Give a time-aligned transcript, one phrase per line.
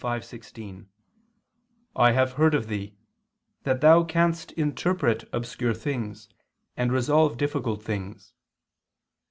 [0.01, 0.87] 5:16,
[1.95, 2.97] "I have heard of thee,
[3.65, 6.27] that thou canst interpret obscure things,
[6.75, 8.33] and resolve difficult things."